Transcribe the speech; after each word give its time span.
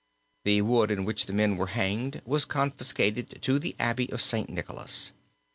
The 0.45 0.63
wood 0.63 0.89
in 0.89 1.05
which 1.05 1.27
the 1.27 1.31
young 1.33 1.37
men 1.37 1.57
were 1.57 1.67
hanged 1.67 2.23
was 2.25 2.43
confiscated 2.43 3.39
to 3.43 3.59
the 3.59 3.75
abbey 3.77 4.11
of 4.11 4.19
St. 4.19 4.49
Nicholas. 4.49 5.11